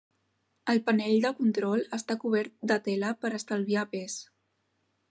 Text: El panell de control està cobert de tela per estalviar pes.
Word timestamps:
El 0.73 0.79
panell 0.87 1.17
de 1.25 1.31
control 1.41 1.85
està 1.99 2.17
cobert 2.25 2.57
de 2.73 2.79
tela 2.89 3.13
per 3.23 3.33
estalviar 3.43 3.87
pes. 3.97 4.19